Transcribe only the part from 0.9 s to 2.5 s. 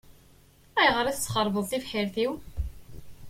i tesxeṛbeḍ tibḥirt-iw?